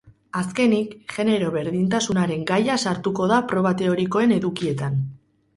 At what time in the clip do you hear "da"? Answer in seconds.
3.33-3.39